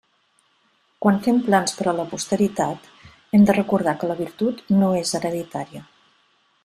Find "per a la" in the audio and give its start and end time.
1.81-2.05